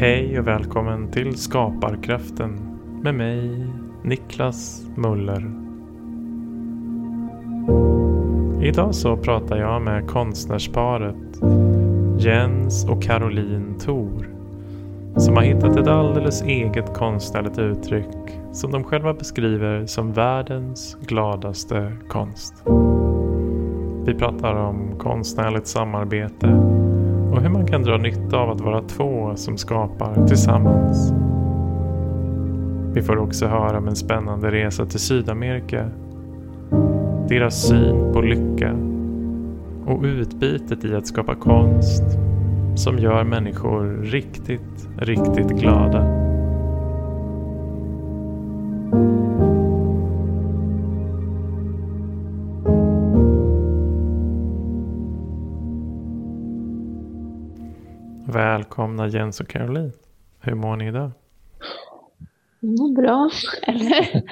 [0.00, 3.66] Hej och välkommen till Skaparkraften med mig,
[4.02, 5.50] Niklas Muller.
[8.62, 11.40] Idag så pratar jag med konstnärsparet
[12.18, 14.28] Jens och Caroline Thor
[15.16, 21.92] som har hittat ett alldeles eget konstnärligt uttryck som de själva beskriver som världens gladaste
[22.08, 22.54] konst.
[24.04, 26.69] Vi pratar om konstnärligt samarbete
[27.30, 31.12] och hur man kan dra nytta av att vara två som skapar tillsammans.
[32.94, 35.88] Vi får också höra om en spännande resa till Sydamerika,
[37.28, 38.76] deras syn på lycka
[39.86, 42.04] och utbytet i att skapa konst
[42.74, 46.29] som gör människor riktigt, riktigt glada.
[58.70, 59.92] Välkomna Jens och Caroline.
[60.40, 61.10] Hur mår ni idag?
[62.60, 63.30] Vi mår bra,
[63.62, 64.22] eller?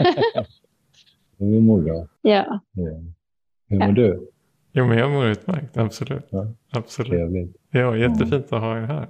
[1.36, 2.06] Vi mår bra.
[2.22, 2.60] Ja.
[2.72, 3.00] Ja.
[3.68, 4.28] Hur mår du?
[4.72, 5.76] Jo, men jag mår utmärkt.
[5.76, 6.26] Absolut.
[6.30, 7.10] Ja, Absolut.
[7.10, 7.56] trevligt.
[7.70, 9.08] Ja, jättefint att ha er här.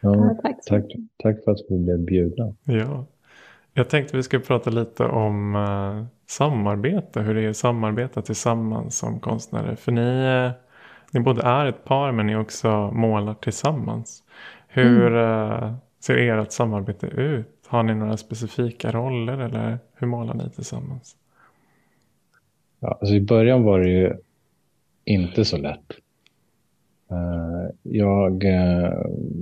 [0.00, 0.84] ja, Ja, tack tack,
[1.22, 2.54] tack för att vi blev bjudna.
[2.64, 3.06] Ja.
[3.74, 7.20] Jag tänkte vi skulle prata lite om eh, samarbete.
[7.20, 9.74] Hur det är att samarbeta tillsammans som konstnärer.
[9.74, 10.50] För ni, eh,
[11.12, 14.22] ni både är ett par men ni också målar tillsammans.
[14.82, 17.46] Hur eh, ser ert samarbete ut?
[17.66, 21.16] Har ni några specifika roller eller hur målar ni tillsammans?
[22.80, 24.12] Ja, alltså I början var det ju
[25.04, 25.92] inte så lätt.
[27.10, 28.92] Eh, Jag eh,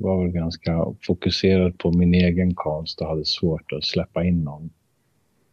[0.02, 4.70] var väl ganska fokuserad på min egen konst och hade svårt att släppa in någon.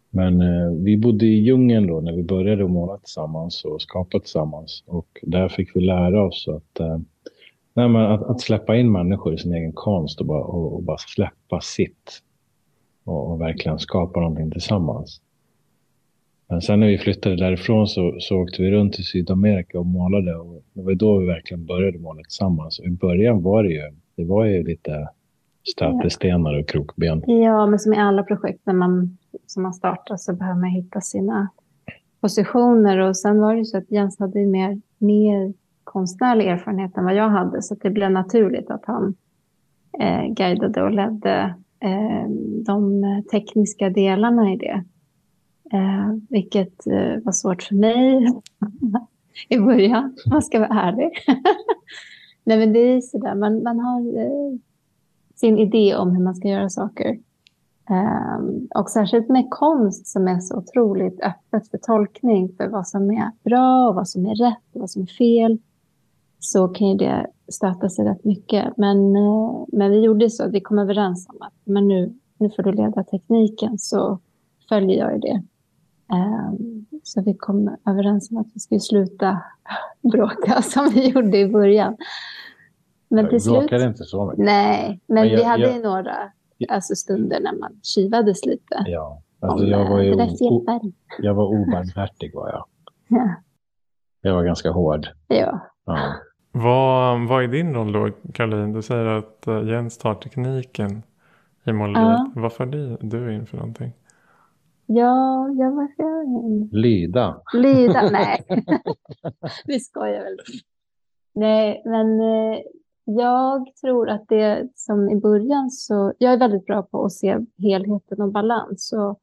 [0.09, 4.83] Men eh, vi bodde i djungeln då när vi började måla tillsammans och skapa tillsammans.
[4.87, 6.99] Och där fick vi lära oss att, eh,
[7.73, 10.83] nej, men att, att släppa in människor i sin egen konst och bara, och, och
[10.83, 12.21] bara släppa sitt.
[13.03, 15.21] Och, och verkligen skapa någonting tillsammans.
[16.47, 20.35] Men sen när vi flyttade därifrån så, så åkte vi runt i Sydamerika och målade.
[20.35, 22.79] Och det var då vi verkligen började måla tillsammans.
[22.79, 25.09] Och I början var det ju, det var ju lite
[25.63, 27.23] stötestenar och krokben.
[27.27, 29.17] Ja, men som i alla projekt när man,
[29.47, 31.49] som man startar så behöver man hitta sina
[32.21, 32.97] positioner.
[32.97, 35.53] Och sen var det ju så att Jens hade mer, mer
[35.93, 37.61] konstnärlig erfarenhet än vad jag hade.
[37.61, 39.15] Så det blev naturligt att han
[39.99, 42.29] eh, guidade och ledde eh,
[42.65, 44.83] de tekniska delarna i det.
[45.73, 48.27] Eh, vilket eh, var svårt för mig
[49.49, 51.11] i början, om man ska vara ärlig.
[52.43, 54.57] Nej, men det är sådär, man, man har eh,
[55.35, 57.17] sin idé om hur man ska göra saker.
[57.89, 63.11] Ehm, och särskilt med konst som är så otroligt öppet för tolkning för vad som
[63.11, 65.57] är bra och vad som är rätt och vad som är fel.
[66.45, 68.77] Så kan ju det stöta sig rätt mycket.
[68.77, 72.49] Men, eh, men vi gjorde så att vi kom överens om att men nu, nu
[72.49, 74.19] får du leda tekniken så
[74.69, 75.43] följer jag ju det.
[76.13, 79.41] Ehm, så vi kom överens om att vi skulle sluta
[80.11, 81.97] bråka som vi gjorde i början.
[83.09, 83.59] Men till slut...
[83.59, 84.45] bråkade inte så mycket.
[84.45, 86.15] Nej, men, Men jag- vi hade jag- ju några
[86.69, 88.83] alltså, stunder när man kivades lite.
[88.85, 90.09] Ja, om, alltså jag var ju
[91.19, 92.65] jag var obarmhärtig var jag.
[93.07, 93.35] Ja.
[94.21, 95.07] Jag var ganska hård.
[95.27, 95.59] ja.
[95.85, 96.13] Ja.
[96.55, 98.73] Vad, vad är din roll då Caroline?
[98.73, 101.03] Du säger att eh, Jens tar tekniken
[101.63, 102.07] i måleriet.
[102.07, 102.31] Ja.
[102.35, 103.91] Vad får du, du in för någonting?
[104.85, 107.41] Ja, ja, varför gör jag Lyda.
[107.53, 108.01] Lyda?
[108.11, 108.43] Nej,
[109.65, 110.37] vi skojar väl.
[111.33, 112.59] Nej, men eh,
[113.03, 116.13] jag tror att det som i början så...
[116.17, 119.19] Jag är väldigt bra på att se helheten och balans och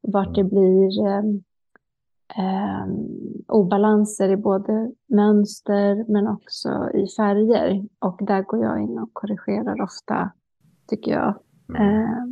[0.00, 0.90] vart det blir
[2.28, 2.86] eh,
[3.48, 7.88] obalanser i både mönster men också i färger.
[7.98, 10.30] Och där går jag in och korrigerar ofta,
[10.86, 11.34] tycker jag.
[11.78, 12.24] Eh,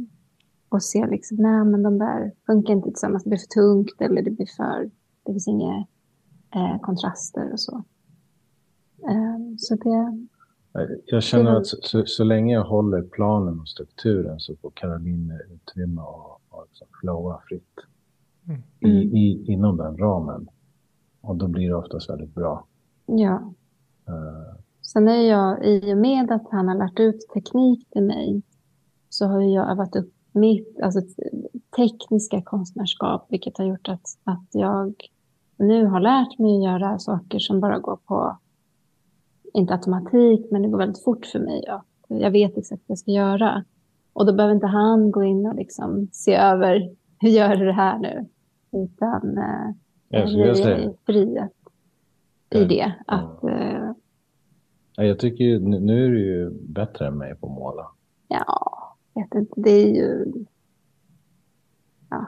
[0.69, 3.25] och ser liksom, nej men de där funkar inte tillsammans.
[3.25, 4.91] Det blir för tungt eller det blir för,
[5.25, 5.87] det finns inga
[6.55, 7.85] eh, kontraster och så.
[9.09, 10.27] Eh, så det,
[11.07, 15.41] Jag känner att så, så, så länge jag håller planen och strukturen så får Caroline
[15.51, 17.81] utrymme och liksom flowa fritt.
[18.81, 19.17] I, Mm.
[19.17, 20.49] i, inom den ramen.
[21.21, 22.65] Och då blir det oftast väldigt bra.
[23.07, 23.53] ja.
[24.09, 28.43] Eh, Sen är jag, i och med att han har lärt ut teknik till mig,
[29.09, 31.01] så har jag övat upp mitt alltså,
[31.77, 34.95] tekniska konstnärskap, vilket har gjort att, att jag
[35.57, 38.39] nu har lärt mig att göra saker som bara går på,
[39.55, 41.65] inte automatik, men det går väldigt fort för mig.
[41.67, 41.83] Ja.
[42.09, 43.65] Jag vet exakt vad jag ska göra.
[44.13, 47.73] Och då behöver inte han gå in och liksom se över, hur gör du det
[47.73, 48.27] här nu?
[48.75, 49.71] Utan eh,
[50.09, 50.89] vi är säga, i
[52.49, 52.65] Ja.
[52.65, 52.93] det.
[53.07, 53.91] Att, eh,
[54.97, 57.87] Ja, jag tycker ju, nu, är du ju bättre än mig på att måla.
[58.29, 60.25] ja, vet inte, det är ju...
[62.11, 62.27] Ja.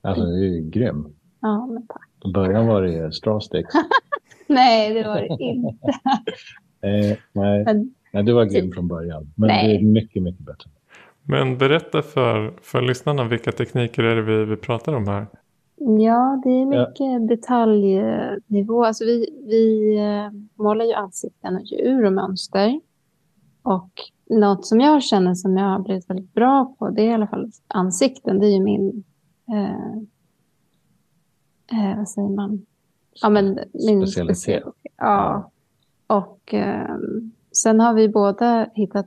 [0.00, 1.08] Alltså, det är ju grym.
[1.40, 2.08] Ja, men tack.
[2.24, 3.74] I början var det strawsticks.
[4.46, 5.68] Nej, det var det inte.
[6.80, 7.64] eh, nej.
[7.64, 9.32] Men, nej, du var grym från början.
[9.34, 9.68] Men Nej.
[9.68, 10.70] det är mycket, mycket bättre.
[11.22, 15.26] Men berätta för, för lyssnarna vilka tekniker är det vi, vi pratar om här?
[15.78, 16.88] Ja, det är Ja.
[16.88, 18.84] mycket detaljnivå.
[18.84, 20.30] Alltså vi, vi eh,
[20.64, 22.80] målar ju ansikten och djur och mönster.
[23.62, 23.90] Och
[24.30, 27.26] något som jag känner som jag har blivit väldigt bra på, det är i alla
[27.26, 28.38] fall ansikten.
[28.38, 29.04] Det är ju min...
[29.48, 29.92] Eh,
[31.90, 32.66] eh, vad säger man?
[33.22, 34.38] Ja, men min Specialitet.
[34.38, 34.74] specialitet.
[34.96, 35.50] Ja.
[36.06, 36.96] Och eh,
[37.52, 39.06] sen har vi båda hittat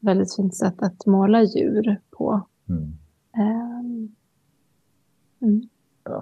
[0.00, 2.40] väldigt fint sätt att måla djur på.
[2.68, 2.92] Mm.
[3.36, 3.78] Eh,
[5.42, 5.68] mm.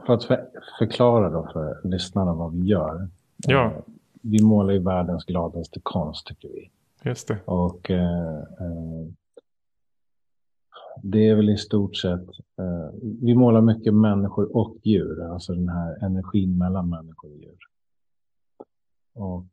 [0.06, 0.46] För att för,
[0.78, 3.08] förklara då för lyssnarna vad vi gör.
[3.36, 3.64] Ja.
[3.64, 3.72] Eh,
[4.20, 6.70] Vi målar ju världens gladaste konst tycker vi.
[7.04, 7.38] Just det.
[7.44, 9.06] Och eh, eh,
[11.02, 12.28] det är väl i stort sett,
[12.58, 12.90] eh,
[13.22, 17.58] vi målar mycket människor och djur, alltså den här energin mellan människor och djur.
[19.14, 19.44] Och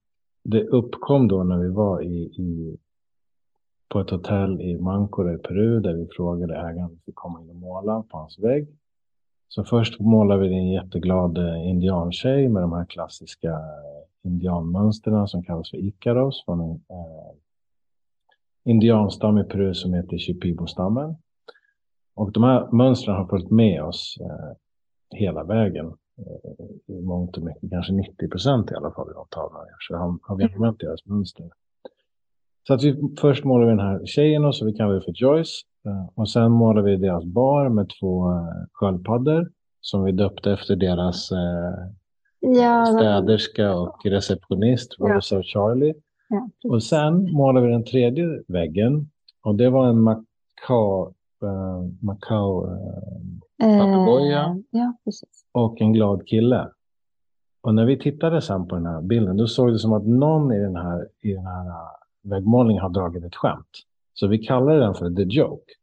[0.43, 2.77] det uppkom då när vi var i, i,
[3.87, 7.41] på ett hotell i Mancora i Peru där vi frågade ägaren om vi fick komma
[7.41, 8.67] in och måla på hans vägg.
[9.53, 15.43] Så först målar vi en jätteglad eh, indiantjej med de här klassiska eh, indianmönstren som
[15.43, 17.35] kallas för Ikaros från en eh,
[18.63, 21.15] indianstam i Peru som heter Shipibo-stammen.
[22.13, 24.57] Och de här mönstren har följt med oss eh,
[25.19, 25.85] hela vägen.
[26.17, 29.65] Eh, I mångt och mycket, kanske 90 procent i alla fall i de tavlorna.
[29.79, 31.49] Så har, har vi använt deras mönster.
[32.67, 35.13] Så att vi först målar vi den här tjejen och så vi kallar det för
[35.15, 35.65] Joyce.
[35.85, 38.37] Eh, och sen målar vi deras bar med två eh,
[38.73, 39.49] sköldpaddor
[39.81, 41.73] som vi döpte efter deras eh,
[42.39, 45.15] Ja, städerska och receptionist, Ja.
[45.15, 45.93] Rosa och Charlie.
[46.29, 46.49] ja.
[46.69, 49.09] Och sen målade vi den tredje väggen.
[49.43, 51.13] Och det var en Macau,
[51.43, 52.65] eh, Macau
[53.61, 54.43] eh, papegoja.
[54.43, 54.93] Eh, ja,
[55.51, 56.69] och en glad kille.
[57.61, 60.51] Och när vi tittade sen på den här bilden, då såg det som att någon
[60.51, 61.65] i den här, i den här
[62.23, 63.67] väggmålningen har dragit ett skämt.
[64.13, 65.73] Så vi kallade den för The Joke.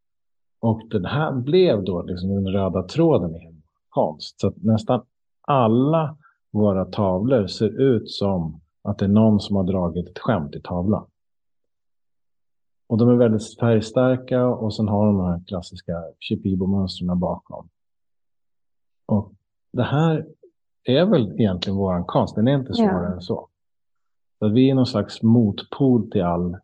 [0.61, 3.55] Och den här blev då liksom den röda tråden i
[3.89, 4.41] konst.
[4.41, 5.03] Så att nästan
[5.41, 6.17] alla
[6.51, 10.61] våra tavlor ser ut som att det är någon som har dragit ett skämt i
[10.61, 11.07] tavlan.
[12.87, 17.69] Och de är väldigt färgstarka och sen har de de här klassiska Shipibo-mönstren bakom.
[19.07, 19.33] Och
[19.73, 20.27] det här
[20.85, 22.35] är väl egentligen våran konst.
[22.35, 23.15] Den är inte svårare Ja.
[23.15, 23.49] än så.
[24.39, 26.57] så vi är någon slags motpol till all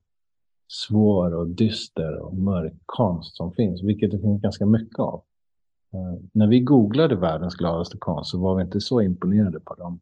[0.68, 5.22] svår och dyster och mörk konst som finns, vilket det finns ganska mycket av.
[5.94, 10.00] Eh, när vi googlade världens gladaste konst så var vi inte så imponerade på dem.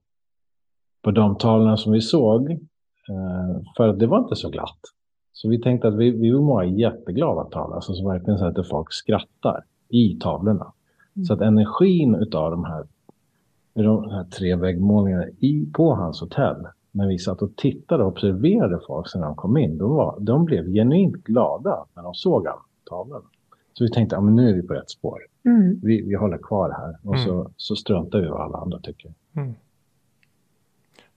[1.02, 4.80] På de tavlorna som vi såg, eh, för det var inte så glatt.
[5.32, 8.68] Så vi tänkte att vi, vi vill måla jätteglada tavlor, alltså som verkligen så att
[8.68, 10.72] folk skrattar i tavlorna.
[11.16, 11.24] Mm.
[11.24, 12.86] Så att energin utav de här,
[13.74, 18.80] de här tre väggmålningarna i, på hans hotell, när vi satt och tittade och observerade
[18.86, 22.46] folk när de kom in, de, var, de blev genuint glada när de såg
[22.90, 23.24] tavlorna.
[23.72, 25.18] Så vi tänkte, ja, men nu är vi på rätt spår.
[25.44, 25.80] Mm.
[25.82, 27.26] Vi, vi håller kvar här och Mm.
[27.26, 29.14] så, så struntar vi vad alla andra tycker.
[29.36, 29.54] Mm.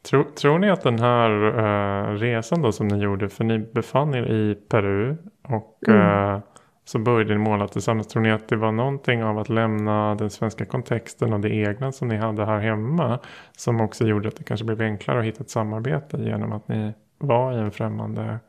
[0.01, 4.16] Tror, tror ni att den här eh, resan då som ni gjorde, för ni befann
[4.16, 5.15] er i Peru
[5.50, 6.36] och Mm.
[6.36, 6.41] eh,
[6.86, 8.08] så började ni måla tillsammans.
[8.08, 11.92] Tror ni att det var någonting av att lämna den svenska kontexten och det egna
[11.92, 13.20] som ni hade här hemma
[13.58, 16.94] som också gjorde att det kanske blev enklare att hitta ett samarbete genom att ni
[17.18, 18.39] var i en främmande,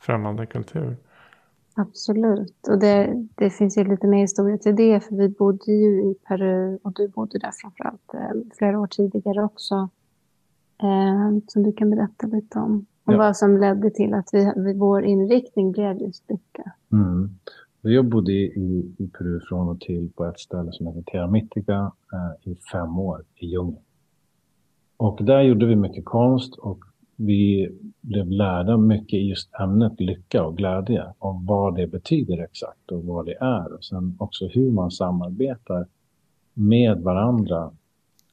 [0.00, 0.96] främmande kultur?
[1.74, 2.68] Absolut.
[2.68, 6.14] Och det, det finns ju lite mer historia till det, för vi bodde ju i
[6.28, 9.88] Peru och du bodde där framförallt eh, flera år tidigare också.
[10.82, 12.86] Eh, som du kan berätta lite om.
[13.04, 13.18] Om Ja.
[13.18, 16.72] vad som ledde till att vi, vi, vår inriktning blev just lycka.
[16.92, 17.30] Mm.
[17.84, 21.92] Jag bodde i, i, Peru från och till på ett ställe som heter Terra Mitica
[22.12, 23.84] eh, i fem år i djungeln.
[24.96, 26.84] Och där gjorde vi mycket konst och
[27.16, 27.70] vi
[28.00, 31.04] blev lärda mycket i just ämnet lycka och glädje.
[31.18, 33.72] Om vad det betyder exakt och vad det är.
[33.72, 35.86] Och sen också hur man samarbetar
[36.54, 37.70] med varandra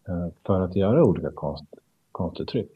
[0.08, 1.74] eh, för att göra olika konst,
[2.12, 2.72] konstuttryck.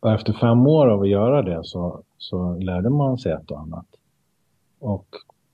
[0.00, 3.60] Och efter fem år av att göra det så, så lärde man sig ett och
[3.60, 3.97] annat.
[4.78, 5.06] Och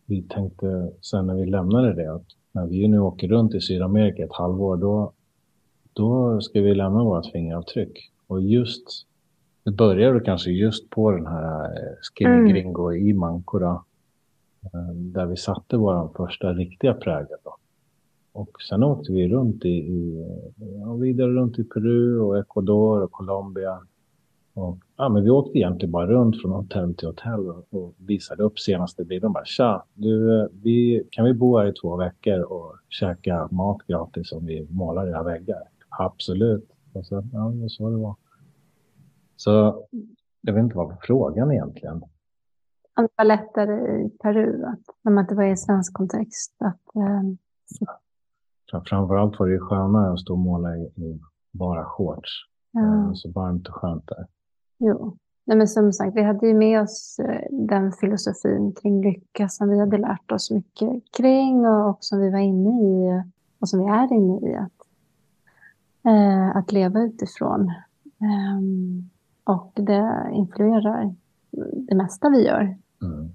[0.06, 4.24] vi tänkte sen när vi lämnade det att när vi nu åker runt i Sydamerika
[4.24, 5.12] ett halvår då,
[5.92, 8.10] då ska vi lämna vårt fingeravtryck.
[8.26, 9.06] Och just,
[9.64, 13.08] det började kanske just på den här eh, Skinny Mm.
[13.08, 13.82] I Mancora.
[14.62, 17.38] eh, Där vi satte vår första riktiga prägel.
[17.44, 17.56] Då.
[18.32, 20.26] Och sen åkte vi runt i, i
[20.80, 23.78] ja, vidare runt i Peru och Ecuador och Colombia.
[24.54, 28.42] Och, ja, men vi åkte egentligen bara runt från hotell till hotell och, och visade
[28.42, 29.32] upp senaste bilden.
[29.32, 34.32] Bara, Tja, du, vi, kan vi bo här i två veckor och käka mat gratis
[34.32, 35.62] om vi målar era väggar?
[35.88, 36.70] Absolut.
[36.92, 38.16] Och så, ja, det var så det var.
[39.36, 39.84] Så
[40.40, 42.00] jag vet inte vad frågan egentligen.
[42.96, 46.56] Det var lättare i Peru, att, när man inte var i en svensk kontext.
[46.58, 51.20] Att, eh, Framförallt var det skönare att stå och måla i, i
[51.52, 52.30] bara shorts.
[52.70, 52.80] ja.
[52.80, 54.26] Eh, Så varmt och skönt där.
[54.78, 55.16] Jo,
[55.46, 59.68] Nej, men som sagt, vi hade ju med oss eh, den filosofin kring lycka som
[59.68, 63.22] vi hade lärt oss mycket kring och, och som vi var inne i
[63.58, 64.54] och som vi är inne i.
[64.54, 64.86] Att,
[66.06, 67.72] eh, att leva utifrån.
[68.20, 69.10] Ehm,
[69.44, 71.14] och det influerar
[71.72, 72.76] det mesta vi gör.
[73.02, 73.30] Mm.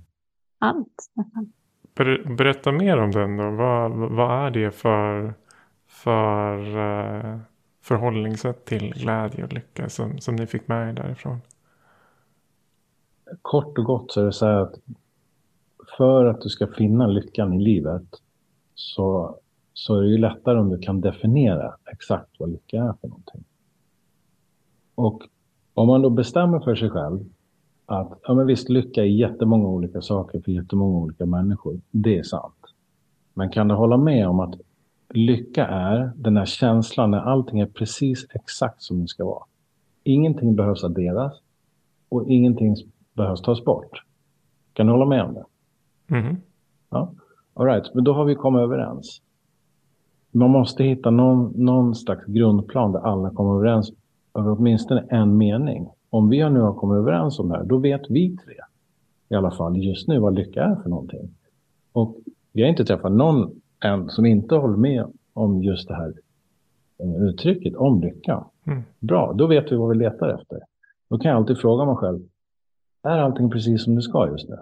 [0.60, 1.52] Allt nästan.
[1.96, 3.52] Ber, berätta mer om den då.
[3.52, 5.34] Vad, vad är det för,
[5.88, 7.40] för eh,
[7.82, 11.42] förhållningssätt till glädje och lycka som, som ni fick med er därifrån?
[13.42, 14.76] Kort och gott så är det så här att
[15.98, 18.04] för att du ska finna lyckan i livet
[18.76, 19.38] så,
[19.74, 23.44] så är det ju lättare om du kan definiera exakt vad lycka är för någonting.
[24.96, 25.24] Och
[25.74, 27.20] om man då bestämmer för sig själv
[27.86, 31.82] att ja, men visst, lycka är jättemånga olika saker för jättemånga olika människor.
[31.92, 32.56] Det är sant.
[33.34, 34.56] Men kan du hålla med om att
[35.14, 39.44] lycka är den här känslan när allting är precis exakt som det ska vara.
[40.04, 41.34] Ingenting behövs adderas
[42.10, 42.76] och ingenting
[43.14, 44.04] behövs tas bort.
[44.74, 45.46] Kan du hålla med om det?
[46.08, 46.38] Mhm.
[46.90, 47.12] Ja.
[47.54, 49.22] All right, men då har vi kommit överens.
[50.32, 53.92] Man måste hitta någon, någon slags grundplan där alla kommer överens
[54.34, 55.90] över åtminstone en mening.
[56.10, 58.56] Om vi nu har kommit överens om det här, då vet vi tre
[59.30, 61.36] i alla fall just nu vad lycka är för någonting.
[61.92, 62.18] Och
[62.52, 66.14] vi har inte träffat någon än som inte håller med om just det här
[67.00, 68.46] uttrycket om lycka.
[68.68, 68.84] Mm.
[69.00, 70.60] Bra, då vet vi vad vi letar efter.
[71.10, 72.20] Då kan jag alltid fråga mig själv,
[73.04, 74.58] är allting precis som det ska just nu?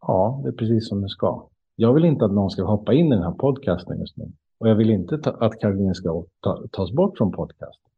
[0.00, 1.46] Ja, det är precis som det ska.
[1.76, 4.32] Jag vill inte att någon ska hoppa in i den här podcasten just nu.
[4.58, 7.90] Och jag vill inte ta, att Caroline ska ta, tas bort från podcasten.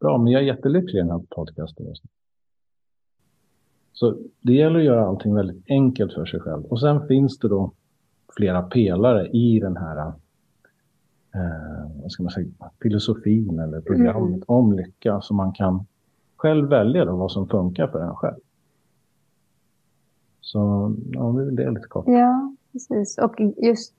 [0.00, 2.10] Bra, men jag är jättelycklig i den här podcasten just nu.
[3.92, 6.64] Så det gäller att göra allting väldigt enkelt för sig själv.
[6.64, 7.72] Och sen finns det då
[8.36, 10.06] flera pelare i den här
[11.34, 12.46] eh, vad ska man säga,
[12.82, 14.42] filosofin eller programmet Mm.
[14.46, 15.20] om lycka.
[15.20, 15.86] Så man kan
[16.36, 18.36] själv välja då vad som funkar för en själv.
[20.40, 22.04] Så ja, det är lite kort.
[22.08, 23.18] Ja, precis.
[23.18, 23.94] Och just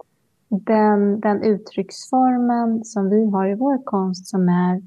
[0.50, 4.82] den, den uttrycksformen som vi har i vår konst som är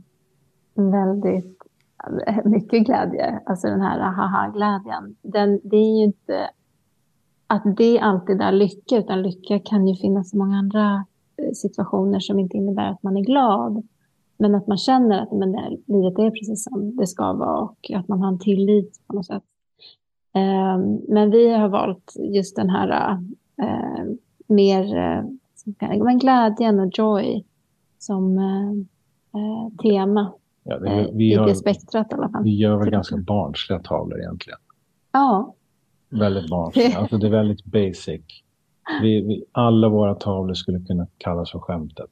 [0.75, 1.57] väldigt
[2.45, 6.50] mycket glädje, alltså den här haha-glädjen, den, det är ju inte
[7.50, 11.04] att det alltid är lycka, utan lycka kan ju finnas i många andra
[11.37, 13.87] eh, situationer som inte innebär att man är glad.
[14.37, 17.90] Men att man känner att men det, livet är precis som det ska vara och
[17.95, 19.42] att man har en tillit på något sätt.
[20.35, 23.19] Ehm, men vi har valt just den här
[23.62, 24.04] eh,
[24.47, 27.45] mer eh, men glädjen och joy
[27.99, 28.71] som eh,
[29.40, 32.42] eh, tema Ja, det, eh, vi, i har, det spektrat i alla fall.
[32.45, 34.59] vi gör väl ganska barnsliga tavlor egentligen.
[35.12, 35.54] Ja,
[36.11, 36.88] Väldigt barnsliga.
[36.99, 38.23] Alltså det är väldigt basic.
[39.02, 42.11] Vi, vi, alla våra tavlor skulle kunna kallas för skämtet.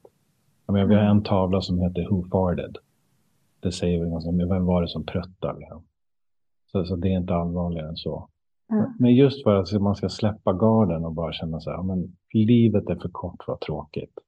[0.67, 2.79] Jag menar, vi har en tavla som heter Who farted?
[3.61, 4.51] Det säger väl ganska mycket.
[4.51, 5.59] Vem var det som pröttade?
[5.59, 5.83] Liksom.
[6.73, 8.29] Så, så det är inte allvarligare än så.
[8.69, 8.95] Ja.
[8.99, 12.91] Men just för att man ska släppa garden och bara känna så här, men livet
[12.91, 14.19] är för kort för att vara tråkigt.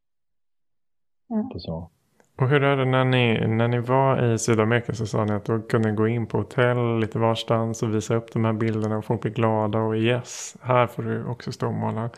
[1.54, 1.90] Är så.
[2.40, 5.44] Och hur är det när ni, när ni var i Sydamerika så sa ni att
[5.44, 8.96] då kunde ni gå in på hotell lite varstans och visa upp de här bilderna
[8.96, 12.10] och folk blir glada och yes, här får du också stå och måla.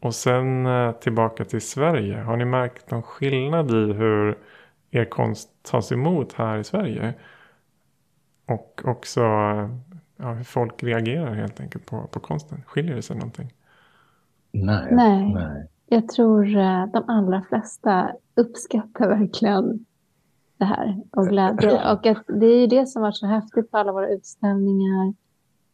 [0.00, 2.20] Och sen eh, tillbaka till Sverige.
[2.20, 4.38] Har ni märkt någon skillnad i hur
[4.90, 7.14] er konst tas emot här i Sverige?
[8.46, 9.70] Och också eh,
[10.16, 12.62] ja, hur folk reagerar helt enkelt på, på konsten.
[12.66, 13.52] Skiljer det sig någonting?
[14.52, 14.88] Nej.
[14.90, 15.34] Nej.
[15.34, 15.68] nej.
[15.86, 19.86] Jag tror eh, de allra flesta uppskattar verkligen
[20.58, 21.70] det här och glädje.
[21.92, 25.14] Och att det är ju det som varit så häftigt på alla våra utställningar.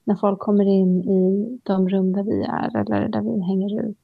[0.04, 3.96] När folk kommer in i de rum där vi är eller där vi hänger ut.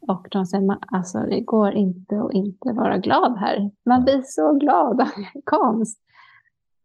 [0.00, 3.70] Och de säger, "Man- alltså det går inte att inte vara glad här.
[3.84, 5.06] Man blir så glad av
[5.44, 5.98] konst.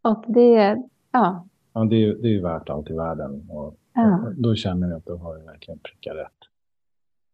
[0.02, 3.50] Och det, ja, Ja, det, är, ju- det är värt allt i världen.
[3.50, 6.47] Och ja, Då känner jag att då har verkligen prickat rätt.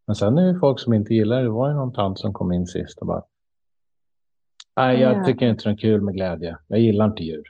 [0.08, 1.44] Men sen är det ju folk som inte gillar det.
[1.44, 3.24] Det var ju någon tant som kom in sist och bara.
[4.76, 5.24] Nej, jag Ja.
[5.26, 6.58] tycker inte det är kul med glädje.
[6.68, 7.44] Jag gillar inte djur.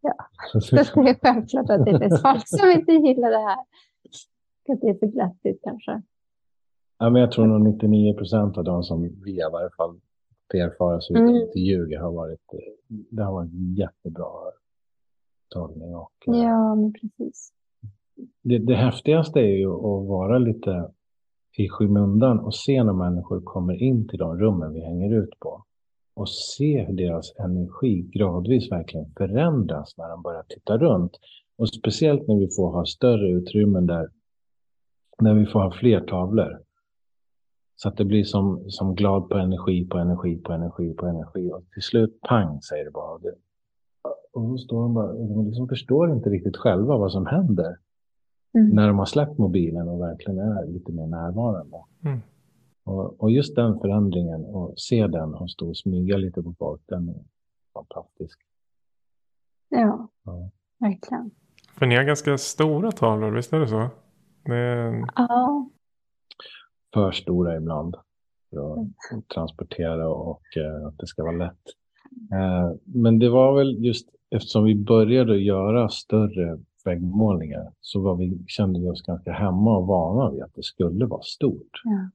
[0.00, 0.14] Ja.
[0.70, 0.84] det är
[1.14, 3.58] självklart att det finns folk som inte gillar det här.
[4.72, 6.02] Att det är för glättigt kanske.
[6.98, 10.00] ja, men jag tror nog 99 procent av de som vi i varje fall
[10.54, 11.36] erfara så Mm.
[11.36, 12.58] inte ljuger har varit, eh,
[13.10, 14.28] det har varit jättebra
[15.54, 15.94] tagning.
[15.94, 17.52] Och, ja, men precis.
[18.42, 20.90] Det, det häftigaste är ju att vara lite
[21.56, 25.64] i skymundan och se när människor kommer in till de rummen vi hänger ut på.
[26.14, 31.12] Och se hur deras energi gradvis verkligen förändras när de börjar titta runt.
[31.58, 34.08] Och speciellt när vi får ha större utrymmen där,
[35.18, 36.60] när vi får ha fler tavlor.
[37.76, 41.52] Så att det blir som, som glad på energi, på energi, på energi, på energi.
[41.52, 43.20] Och till slut, pang, säger det bara.
[44.32, 47.76] Och då står de bara, de liksom förstår inte riktigt själva vad som händer.
[48.56, 48.68] Mm.
[48.68, 51.76] När de har släppt mobilen och verkligen är lite mer närvarande.
[52.04, 52.20] Mm.
[52.84, 56.82] Och, och, just den förändringen och se den och stå och smyga lite på folk,
[56.86, 57.24] den är
[57.74, 58.40] fantastisk.
[59.68, 60.50] Ja, ja.
[60.78, 61.30] verkligen.
[61.78, 63.88] För ni har ganska stora tavlor, visst är det så?
[64.44, 65.04] Det är...
[65.16, 65.70] Ja.
[66.94, 67.96] För stora ibland.
[68.50, 69.22] För att mm.
[69.34, 71.64] transportera och uh, att det ska vara lätt.
[72.32, 78.44] Uh, men det var väl just eftersom vi började göra större väggmålningar så var vi,
[78.46, 81.80] kände vi oss ganska hemma och vana vid att det skulle vara stort.
[81.84, 82.10] Ja.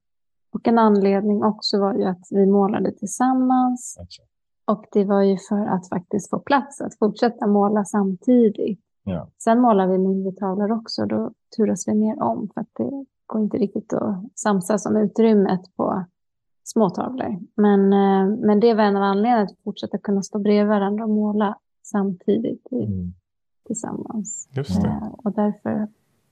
[0.54, 3.98] Och en anledning också var ju att vi målade tillsammans.
[4.02, 4.30] Exakt.
[4.66, 8.80] Och det var ju för att faktiskt få plats att fortsätta måla samtidigt.
[9.04, 9.28] Ja.
[9.38, 13.42] Sen målar vi mindre tavlor också, då turas vi mer om för att det går
[13.42, 16.06] inte riktigt att samsas om utrymmet på
[16.64, 17.40] små tavlor.
[17.56, 21.10] Men, eh, men det var en av anledningarna att fortsätta kunna stå bredvid varandra och
[21.10, 23.14] måla samtidigt mm.
[23.64, 24.50] Tillsammans.
[24.52, 24.88] Just det.
[24.88, 25.88] Eh, och därför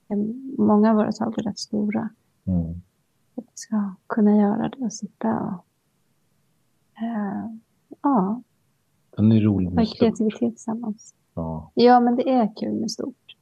[0.08, 0.16] är
[0.62, 2.08] många av våra tavlor rätt stora.
[2.44, 2.70] Mm.
[3.34, 5.64] Att vi ska kunna göra det och sitta och
[7.02, 7.50] eh,
[8.02, 8.42] ja.
[9.16, 11.14] Den är rolig med kreativitet tillsammans.
[11.34, 11.70] Ja.
[11.74, 13.36] ja, men det är kul med stort.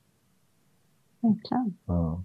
[1.20, 1.76] Verkligen.
[1.84, 2.22] Ja.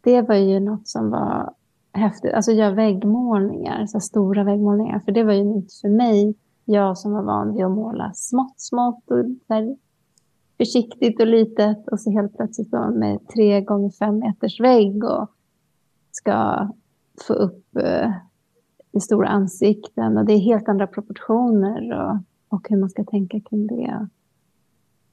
[0.00, 1.54] Det var ju något som var
[1.92, 2.32] häftigt.
[2.34, 4.98] Alltså göra väggmålningar, så stora väggmålningar.
[4.98, 6.34] För det var ju nytt för mig
[6.66, 9.76] jag som var van vid att måla smått, smått och där,
[10.56, 15.30] försiktigt och litet och så helt plötsligt då med tre gånger fem meters vägg och
[16.10, 16.68] ska
[17.26, 18.10] få upp eh,
[18.92, 22.18] i stora ansikten och det är helt andra proportioner och,
[22.56, 24.08] och hur man ska tänka kring det.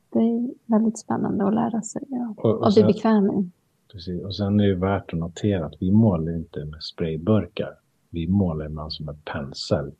[0.09, 3.49] Det är väldigt spännande att lära sig och, och, och, bli bekväm i.
[3.91, 7.69] Precis, och sen är det värt att notera att vi målar inte med sprayburkar.
[8.09, 9.91] Vi målar ibland som en pensel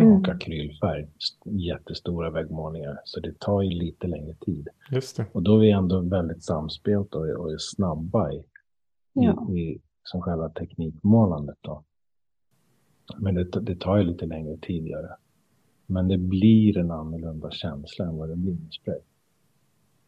[0.00, 0.12] mm.
[0.12, 1.08] och akrylfärg.
[1.44, 3.00] Jättestora väggmålningar.
[3.04, 4.68] Så det tar ju lite längre tid.
[4.90, 5.26] Just det.
[5.32, 8.44] Och då är vi ändå väldigt samspelta och, och är snabba i,
[9.12, 9.48] ja.
[9.50, 11.58] i, i som själva teknikmålandet.
[11.60, 11.82] Då.
[13.18, 15.16] Men det, det tar ju lite längre tid att göra.
[15.86, 19.00] Men det blir en annorlunda känsla än vad det blir med spray.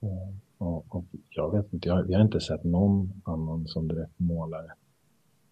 [0.01, 0.40] Mm.
[0.59, 4.75] Och, och, jag vet inte, jag, jag har inte sett någon annan som direkt målar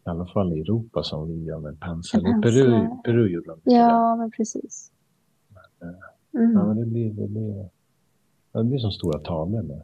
[0.06, 2.20] i alla fall i Europa som vi gör med pensel.
[2.20, 4.92] I Peru, Peru gjorde de Ja, men precis.
[5.48, 6.52] Men, eh, mm.
[6.52, 7.68] ja, men det, blir, det, blir,
[8.52, 9.82] det blir som stora tavlor med.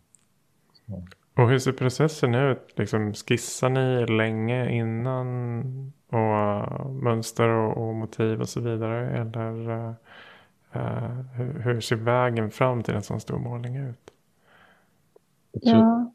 [0.72, 1.02] Så.
[1.42, 2.78] Och hur ser processen ut?
[2.78, 5.92] Liksom, skissar ni länge innan?
[6.08, 9.18] Och mönster och, och motiv och så vidare?
[9.18, 9.70] Eller
[10.76, 14.10] uh, hur, hur, ser vägen fram till en sån stor målning ut?
[15.52, 16.12] Ja,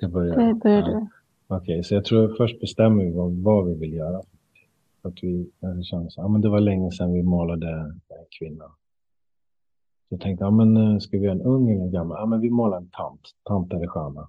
[0.00, 1.06] det börjar, börjar du.
[1.52, 4.22] Okej, okay, så jag tror först bestämmer vi vad, vad vi vill göra.
[5.02, 8.00] Att vi, det känns, ja, men det var länge sedan vi målade en
[8.38, 8.64] kvinna.
[8.64, 12.16] Så jag tänkte, ja, men eh, ska vi göra en ung eller en gammal?
[12.20, 13.20] Ja, men vi målar en tant.
[13.44, 14.28] Tant eller sköna.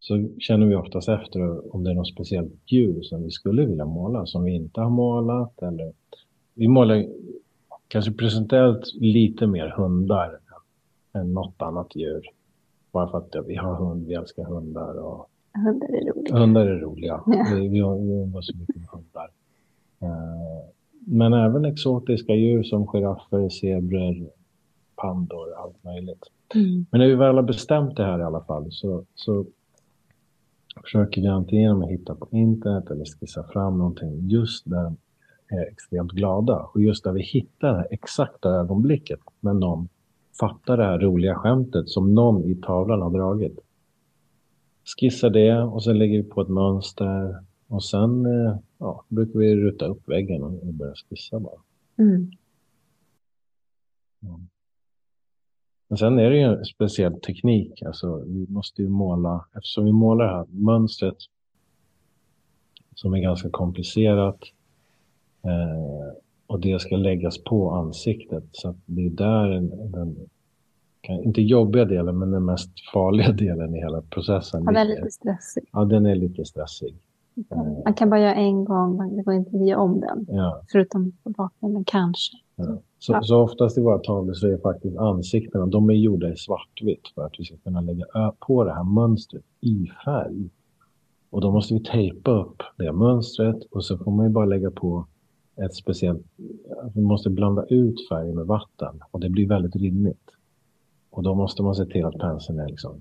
[0.00, 3.84] Så känner vi oftast efter om det är något speciellt djur som vi skulle vilja
[3.84, 5.62] måla, som vi inte har målat.
[5.62, 5.92] Eller
[6.54, 7.06] vi målar
[7.88, 10.38] kanske presentellt lite mer hundar
[11.12, 12.35] än något annat djur.
[12.96, 14.98] Bara för att vi har hund, vi älskar hundar.
[14.98, 15.30] Och...
[15.64, 16.38] Hundar är roliga.
[16.38, 17.22] Hundar är roliga.
[17.26, 17.46] Ja.
[17.54, 19.30] Vi, vi, umgås mycket med hundar.
[20.02, 20.64] Uh,
[21.06, 24.30] men även exotiska djur som giraffer, zebror,
[24.94, 26.22] pandor, allt möjligt.
[26.54, 26.86] Mm.
[26.90, 29.46] Men när vi väl har bestämt det här i alla fall så, så
[30.82, 34.96] försöker vi antingen att hitta på internet eller skissa fram någonting just där de
[35.56, 39.88] är extremt glada och just där vi hittar det exakta ögonblicket när någon
[40.40, 43.58] fattar det här roliga skämtet som någon i tavlan har dragit.
[44.84, 49.56] Skissar det och sen lägger vi på ett mönster och sen eh, ja, brukar vi
[49.56, 51.60] ruta upp väggen och börja skissa bara.
[51.98, 52.30] Mm.
[54.20, 54.40] Ja.
[55.88, 57.82] Men sen är det ju en speciell teknik.
[57.82, 61.16] Alltså, vi måste ju måla, eftersom vi målar det här mönstret
[62.94, 64.40] som är ganska komplicerat
[65.42, 68.44] eh, och det ska läggas på ansiktet.
[68.52, 70.16] Så att det är där den, den
[71.08, 74.62] inte jobbiga delen, men den mest farliga delen i hela processen.
[74.64, 75.64] Ja, den är lite stressig.
[75.72, 76.96] Ja, den är lite stressig.
[77.84, 80.26] Man kan bara göra en gång, det går inte göra om den.
[80.28, 80.62] Ja.
[80.72, 82.36] Förutom på bakgrunden, kanske.
[82.56, 82.78] Ja.
[82.98, 83.22] Så, ja.
[83.22, 87.26] så oftast i våra tavlor så är faktiskt ansiktena, de är gjorda i svartvitt för
[87.26, 88.04] att vi ska kunna lägga
[88.46, 90.50] på det här mönstret i färg.
[91.30, 94.70] Och då måste vi tejpa upp det mönstret och så får man ju bara lägga
[94.70, 95.06] på
[95.64, 96.22] ett speciellt...
[96.94, 100.30] Vi måste blanda ut färg med vatten och det blir väldigt rinnigt.
[101.10, 103.00] Och då måste man se till att penseln är liksom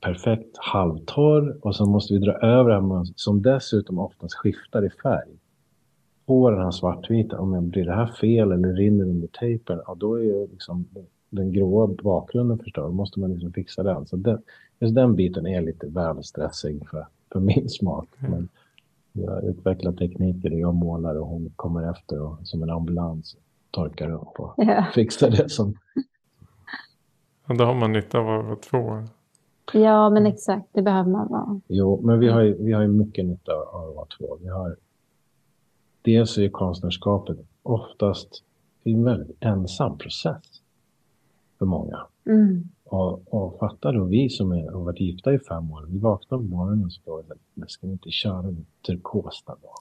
[0.00, 4.84] perfekt halvtorr och så måste vi dra över det här mönstret som dessutom oftast skiftar
[4.84, 5.30] i färg.
[6.26, 10.14] På den här svartvita, om blir det här fel eller rinner under tejpen, ja, då
[10.14, 10.86] är ju liksom
[11.30, 12.84] den gråa bakgrunden förstörd.
[12.84, 14.06] Då måste man liksom fixa den.
[14.06, 14.42] Så den,
[14.80, 18.08] just den biten är lite väl stressig för, för min smak.
[18.18, 18.30] Mm.
[18.30, 18.48] Men
[19.12, 23.36] jag utvecklar tekniker där jag målar och hon kommer efter och som en ambulans
[23.70, 24.92] torkar upp och yeah.
[24.92, 25.74] fixar det som...
[27.46, 29.08] Och då har man nytta av att vara två.
[29.72, 30.68] Ja, men exakt.
[30.72, 31.60] Det behöver man vara.
[31.68, 34.38] Jo, men vi har ju, vi har ju mycket nytta av att vara två.
[34.40, 34.76] Vi har,
[36.02, 38.42] dels är konstnärskapet oftast
[38.84, 40.51] en väldigt ensam process
[41.62, 42.06] för många.
[42.26, 42.64] Mm.
[42.84, 46.38] Och, och fattar då vi som är, har varit gifta i fem år, vi vaknar
[46.38, 47.22] på morgonen och så
[47.54, 49.74] det ska vi inte köra en turkosa då?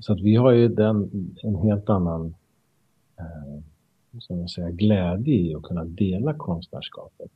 [0.00, 1.10] Så att vi har ju den,
[1.42, 2.34] en helt annan
[3.18, 7.32] eh, ska man säga, glädje i att kunna dela konstnärskapet.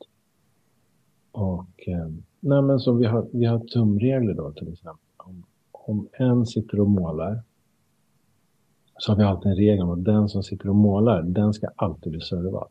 [1.33, 2.09] Och eh,
[2.41, 5.07] nej men så vi har, vi har tumregler då till exempel.
[5.17, 7.43] Om, om en sitter och målar
[8.99, 11.69] så har vi alltid en regel om att den som sitter och målar, den ska
[11.77, 12.69] alltid bli servad.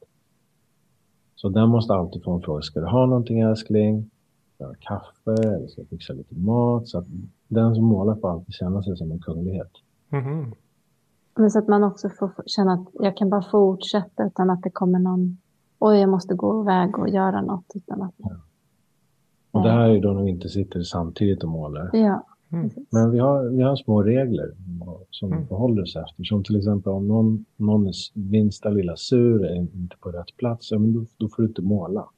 [1.36, 4.10] Så den måste alltid få en fråga, ska du ha någonting älskling?
[4.56, 5.48] Ska du ha kaffe?
[5.48, 6.88] Eller ska jag fixa lite mat?
[6.88, 7.06] Så att
[7.48, 9.72] den som målar får alltid känna sig som en kunglighet.
[10.10, 10.54] Mm -hmm.
[11.36, 14.70] Men så att man också får känna att jag kan bara fortsätta utan att det
[14.70, 15.38] kommer någon,
[15.80, 17.66] oj jag måste gå iväg och göra något.
[17.76, 18.14] Utan att...
[18.18, 18.36] Ja.
[19.52, 21.90] Och det här är då när vi inte sitter samtidigt och målar.
[21.94, 22.24] Ja.
[22.54, 22.70] Mm.
[22.90, 24.52] Men vi har, vi har små regler
[25.10, 25.48] som vi mm.
[25.48, 26.24] förhåller oss efter.
[26.24, 30.72] Som till exempel om någon, någon är minsta lilla sur är inte på rätt plats,
[30.72, 32.10] ja, men då, då får du inte måla.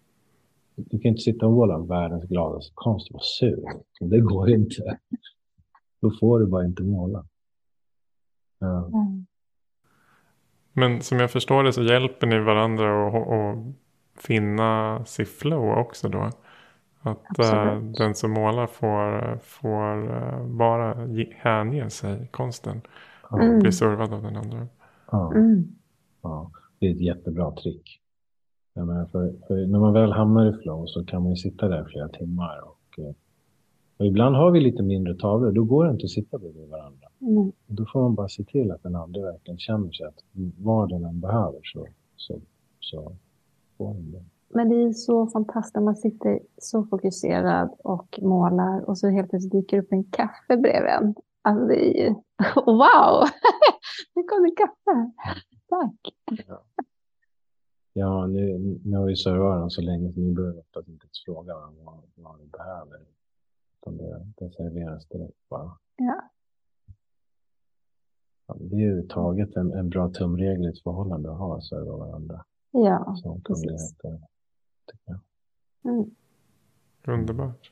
[0.75, 3.63] Du kan inte sitta och måla världens gladaste konst och vara sur.
[3.99, 4.97] Det går inte.
[6.01, 7.25] Då får du bara inte måla.
[8.59, 8.85] Ja.
[8.85, 9.25] Mm.
[10.73, 13.75] Men som jag förstår det så hjälper ni varandra att,
[14.17, 16.31] finna sitt flow också då?
[17.05, 22.81] Att äh, den som målar får, får äh, bara hänge sig konsten.
[23.21, 23.59] Och mm.
[23.59, 24.67] bli servad av den andra.
[25.11, 25.33] Ja.
[25.33, 25.75] Mm.
[26.21, 28.01] ja, det är ett jättebra trick.
[28.73, 31.83] Menar, för, för, när man väl hamnar i flow så kan man ju sitta där
[31.83, 32.61] flera timmar.
[32.63, 33.13] Och, eh,
[33.97, 37.07] och ibland har vi lite mindre tavlor, då går det inte att sitta bredvid varandra.
[37.21, 37.51] Mm.
[37.67, 40.23] Då får man bara se till att den andra verkligen känner sig att
[40.57, 42.41] vad den än behöver så, så,
[42.79, 43.15] så
[43.77, 44.23] får den det.
[44.55, 49.29] Men det är så fantastiskt när man sitter så fokuserad och målar och så helt
[49.29, 51.15] plötsligt dyker upp en kaffe bredvid en.
[51.41, 52.09] Alltså det är ju,
[52.65, 53.23] wow!
[54.15, 55.11] Nu kom det kaffe.
[55.69, 56.15] Tack!
[56.47, 56.63] Ja,
[57.93, 61.23] ja nu, nu har vi servat den så länge så nu behöver jag inte ens
[61.25, 62.99] fråga vad, vad vi behöver.
[63.81, 65.71] Utan det, det serveras direkt bara.
[65.95, 66.21] Ja.
[68.47, 71.97] ja det är ju taget en, en bra tumregel i ett förhållande att ha serva
[71.97, 72.45] varandra.
[72.71, 73.15] Ja,
[73.45, 73.95] precis.
[75.85, 76.11] Mm.
[77.07, 77.71] Underbart.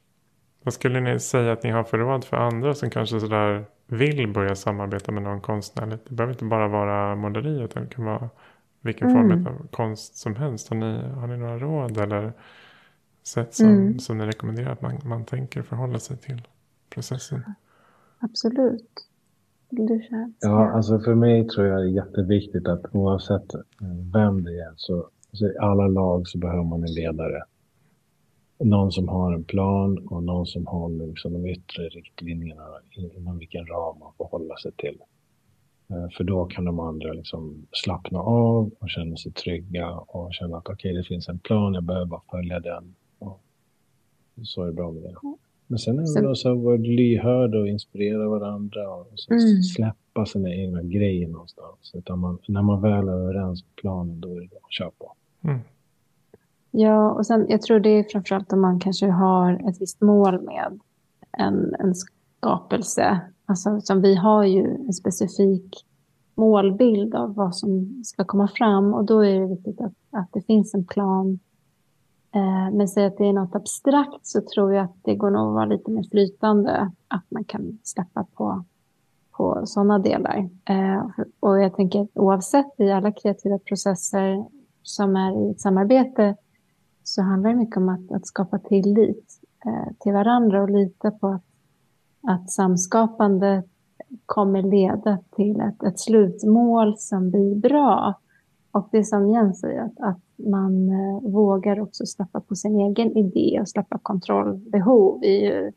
[0.63, 4.33] Vad skulle ni säga att ni har för råd för andra som kanske sådär vill
[4.33, 5.85] börja samarbeta med någon konstnär?
[5.85, 8.29] Det behöver inte bara vara måleri utan det kan vara
[8.81, 9.29] vilken mm.
[9.29, 10.69] form av konst som helst.
[10.69, 12.33] Har ni, har ni några råd eller
[13.23, 13.99] sätt som, mm.
[13.99, 16.47] som ni rekommenderar att man, man tänker förhålla sig till
[16.89, 17.43] processen?
[18.19, 19.07] Absolut.
[19.69, 20.01] Du
[20.39, 23.45] ja, alltså för mig tror jag det är jätteviktigt att oavsett
[24.13, 27.43] vem det är så Alltså I alla lag så behöver man en ledare.
[28.59, 32.67] Någon som har en plan och någon som håller liksom de yttre riktlinjerna
[33.17, 34.97] inom vilken ram man får hålla sig till.
[35.89, 40.57] Eh, för då kan de andra liksom slappna av och känna sig trygga och känna
[40.57, 42.95] att okej, okay, det finns en plan, jag behöver bara följa den.
[43.19, 43.41] Och
[44.43, 45.15] så är det bra med det.
[45.67, 49.63] Men sen är det också att vara lyhörd och inspirera varandra och mm.
[49.63, 51.91] släppa sina egna grejer någonstans.
[51.93, 55.15] Utan man, när man väl är överens på planen, då är det att köra på.
[55.43, 55.59] Mm.
[56.71, 60.41] Ja, och sen jag tror det är framförallt om man kanske har ett visst mål
[60.41, 60.79] med
[61.31, 63.21] en, en skapelse.
[63.45, 65.85] Alltså, som vi har ju en specifik
[66.35, 70.41] målbild av vad som ska komma fram och då är det viktigt att, att det
[70.41, 71.39] finns en plan.
[72.35, 75.47] Eh, men säg att det är något abstrakt så tror jag att det går nog
[75.47, 78.63] att vara lite mer flytande, att man kan släppa på,
[79.31, 80.49] på sådana delar.
[80.65, 81.05] Eh,
[81.39, 84.45] och jag tänker oavsett i alla kreativa processer
[84.83, 86.35] som är i ett samarbete
[87.03, 91.27] så handlar det mycket om att, att skapa tillit eh, till varandra och lita på
[91.27, 91.43] att,
[92.21, 93.63] att samskapande
[94.25, 98.13] kommer leda till ett, ett slutmål som blir bra.
[98.71, 103.17] Och det som Jens säger, att, att man eh, vågar också släppa på sin egen
[103.17, 105.71] idé och släppa kontrollbehov är ju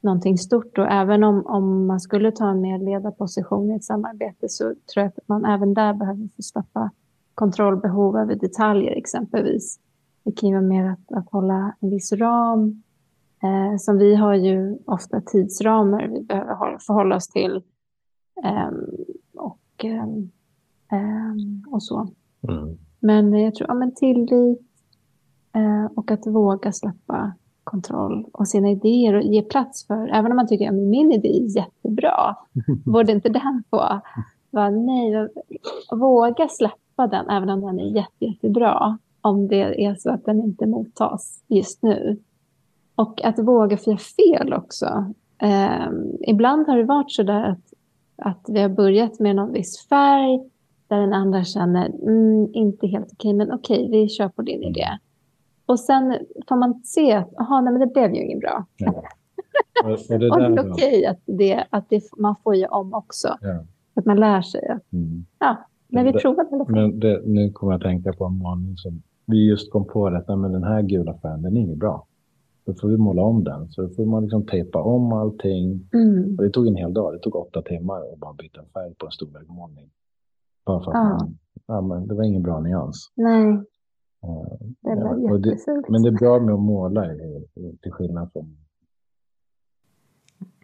[0.00, 0.78] någonting stort.
[0.78, 5.04] Och även om, om man skulle ta en mer ledarposition i ett samarbete så tror
[5.04, 6.90] jag att man även där behöver få släppa
[7.36, 9.78] kontrollbehov över detaljer exempelvis.
[10.24, 12.82] Det kan ju vara mer att, att hålla en viss ram.
[13.42, 17.62] Eh, som vi har ju ofta tidsramar vi behöver förhålla oss till.
[18.44, 18.70] Eh,
[19.34, 20.06] och, eh,
[21.66, 22.08] och så.
[22.48, 22.78] Mm.
[23.00, 24.60] Men jag tror ja, men tillit
[25.54, 27.32] eh, och att våga släppa
[27.64, 31.28] kontroll och sina idéer och ge plats för, även om man tycker att min idé
[31.28, 32.36] är jättebra,
[32.84, 34.00] borde inte den få
[34.50, 35.28] vara nej,
[35.90, 40.40] våga släppa den även om den är jätte, jättebra, om det är så att den
[40.40, 42.18] inte mottas just nu.
[42.94, 45.12] Och att våga få fel också.
[45.42, 45.88] Eh,
[46.20, 47.72] ibland har det varit så där att,
[48.16, 50.50] att vi har börjat med någon viss färg
[50.88, 54.86] där den andra känner, mm, inte helt okej, men okej, vi kör på din idé.
[55.66, 58.64] Och sen får man se att, aha, nej, men det blev ju inget bra.
[58.76, 59.02] Ja.
[59.84, 62.94] Och, och det, och det är okej att, det, att det, man får ju om
[62.94, 63.28] också.
[63.40, 63.64] Ja.
[63.94, 64.68] Att man lär sig.
[64.68, 65.26] Att, mm.
[65.38, 65.56] Ja,
[66.04, 66.74] men vi provade i alla fall.
[66.74, 70.10] Men det, nu kommer jag att tänka på en målning som vi just kom på
[70.10, 72.06] detta, men den här gula färgen, den är inget bra.
[72.64, 73.68] Då får vi måla om den.
[73.68, 75.88] Så då får man liksom tejpa om allting.
[75.92, 76.36] Mm.
[76.38, 77.12] Och det tog en hel dag.
[77.12, 79.90] Det tog åtta timmar att bara byta färg på en stor väggmålning.
[80.66, 81.04] Bara för att ja.
[81.04, 83.12] man, ja, men det var ingen bra nyans.
[83.14, 83.58] Nej.
[84.82, 85.88] Det var ja, jättefult.
[85.88, 87.04] Men det är bra med att måla
[87.82, 88.56] till skillnad från...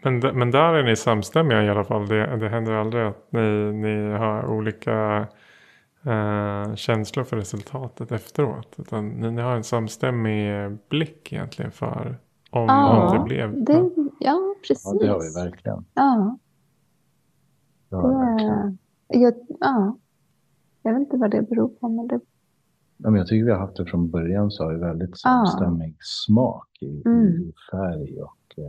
[0.04, 2.08] Men, men där är ni samstämmiga i alla fall.
[2.08, 5.26] Det, det händer aldrig att ni, ni har olika
[6.02, 8.74] eh, känslor för resultatet efteråt.
[8.78, 12.18] Utan ni, ni, har en samstämmig blick egentligen för
[12.50, 13.64] om, ja, om det blev.
[13.64, 14.90] Det, ja, precis.
[14.94, 15.84] Ja, det har vi verkligen.
[15.94, 16.38] Ja.
[17.88, 18.78] Det har vi verkligen.
[19.08, 19.96] Jag, ja.
[20.82, 21.88] jag vet inte vad det beror på.
[21.88, 22.20] Men det
[23.04, 25.94] Ja, men jag tycker vi har haft det från början så har vi väldigt samstämmig
[25.98, 26.00] ah.
[26.00, 27.26] smak i, mm.
[27.26, 28.64] i färg och uh,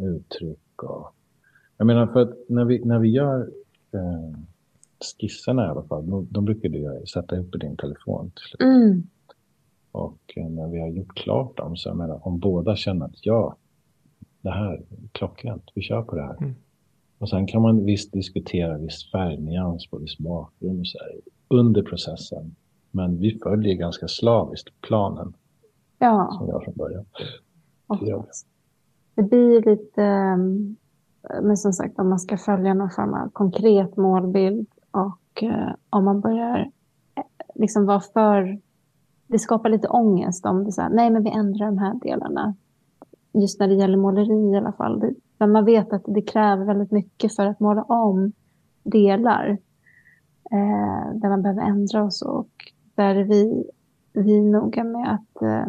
[0.00, 0.82] uttryck.
[0.82, 1.14] Och,
[1.76, 3.40] jag menar för att när vi, när vi gör
[3.94, 4.36] uh,
[5.20, 8.30] skisserna i alla fall, de, de brukar du sätta upp i din telefon.
[8.30, 9.02] Till mm.
[9.92, 13.26] Och uh, när vi har gjort klart dem så jag menar om båda känner att
[13.26, 13.56] ja,
[14.40, 14.82] det här är
[15.12, 16.36] klockrent, vi kör på det här.
[16.36, 16.54] Mm.
[17.18, 21.82] Och sen kan man visst diskutera viss färgnyans på viss bakgrund och så här, under
[21.82, 22.56] processen.
[22.90, 25.32] Men vi följer ganska slaviskt planen.
[25.98, 26.36] Ja.
[26.38, 27.04] Som har från början.
[29.14, 33.96] Det blir lite, eh, men som sagt om man ska följa någon form av konkret
[33.96, 36.58] målbild och eh, om man börjar
[37.14, 37.22] eh,
[37.54, 38.58] liksom vara för,
[39.26, 42.54] det skapar lite ångest om det så här, nej men vi ändrar de här delarna.
[43.32, 45.14] Just när det gäller måleri i alla fall.
[45.38, 48.32] men man vet att det kräver väldigt mycket för att måla om
[48.82, 49.58] delar
[50.50, 52.28] eh, där man behöver ändra och så.
[52.30, 53.70] Och där vi,
[54.12, 55.66] vi är noga med att eh,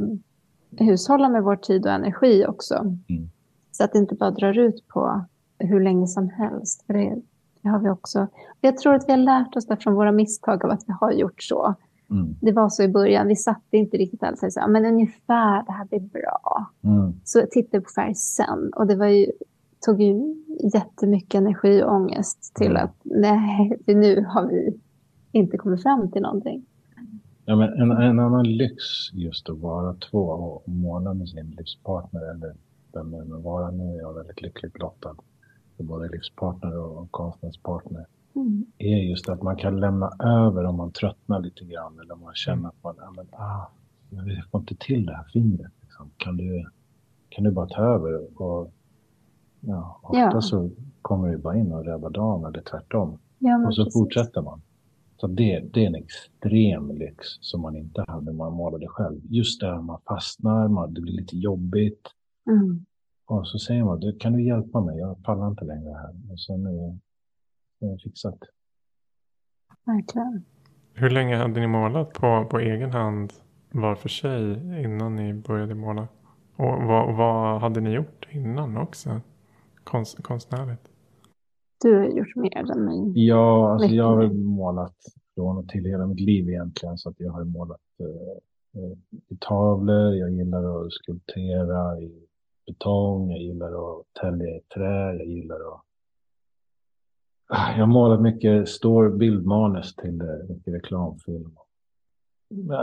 [0.77, 2.75] hushålla med vår tid och energi också.
[2.75, 3.29] Mm.
[3.71, 5.25] Så att det inte bara drar ut på
[5.59, 6.83] hur länge som helst.
[6.87, 7.21] För det,
[7.61, 8.27] det har vi också.
[8.61, 11.11] Jag tror att vi har lärt oss det från våra misstag av att vi har
[11.11, 11.75] gjort så.
[12.11, 12.35] Mm.
[12.41, 15.85] Det var så i början, vi satte inte riktigt alls så men ungefär det här
[15.85, 16.65] blir bra.
[16.83, 17.13] Mm.
[17.23, 19.25] Så tittade på färg sen och det var ju,
[19.85, 20.35] tog ju
[20.73, 22.83] jättemycket energi och ångest till mm.
[22.83, 24.79] att nej, nu har vi
[25.31, 26.65] inte kommit fram till någonting.
[27.51, 28.83] Ja, men en, en annan lyx
[29.13, 32.55] just att vara två och måla med sin livspartner eller
[32.93, 33.71] vem det nu vara.
[33.71, 35.15] Nu är jag väldigt lyckligt lottad
[35.77, 38.05] för både livspartner och konstnärspartner.
[38.35, 38.65] Mm.
[38.77, 42.35] är just att man kan lämna över om man tröttnar lite grann eller om man
[42.35, 43.69] känner att man, ja, men, ah,
[44.09, 45.71] jag får inte till det här fingret.
[45.81, 46.11] Liksom.
[46.17, 46.69] Kan, du,
[47.29, 48.41] kan du bara ta över?
[48.41, 48.71] Och,
[49.59, 50.41] ja, ofta ja.
[50.41, 50.69] så
[51.01, 53.17] kommer du bara in och räddar dagen eller tvärtom.
[53.39, 53.99] Ja, och så precis.
[53.99, 54.61] fortsätter man.
[55.21, 59.21] Så det, det är en extrem lyx som man inte hade när man målade själv.
[59.29, 62.07] Just där man fastnar, man, det blir lite jobbigt.
[62.49, 62.85] Mm.
[63.25, 64.97] Och så säger man, du, kan du hjälpa mig?
[64.97, 66.31] Jag pallar inte längre här.
[66.31, 66.99] Och så nu
[67.79, 68.39] är det fixat.
[69.85, 70.45] Verkligen.
[70.93, 73.33] Hur länge hade ni målat på, på egen hand
[73.71, 74.53] var för sig
[74.83, 76.07] innan ni började måla?
[76.55, 79.21] Och vad, vad hade ni gjort innan också?
[79.83, 80.90] Konst, konstnärligt?
[81.81, 83.25] Du har gjort mer än mig.
[83.27, 84.95] Ja, alltså jag har målat
[85.35, 86.97] från och till hela mitt liv egentligen.
[86.97, 92.27] Så att jag har målat eh, eh, i tavlor, jag gillar att skulptera i
[92.67, 95.81] betong, jag gillar att tälja i trä, jag gillar att...
[97.47, 101.55] Ah, jag har målat mycket stor bildmanus till eh, mycket reklamfilm.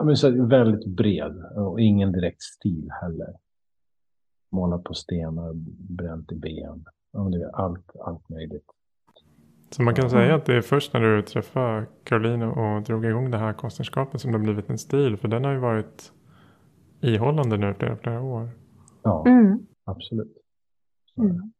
[0.04, 3.34] Men så väldigt bred och ingen direkt stil heller.
[4.50, 5.52] Målat på stenar,
[5.88, 6.84] bränt i ben.
[7.52, 8.70] Allt, allt möjligt.
[9.70, 13.30] Så man kan säga att det är först när du träffade Caroline och drog igång
[13.30, 15.16] det här konstnärskapet som det har blivit en stil.
[15.16, 16.12] För den har ju varit
[17.00, 18.50] ihållande nu flera, flera år.
[19.02, 19.66] Ja, Mm.
[19.84, 20.36] absolut.
[21.18, 21.52] Mm.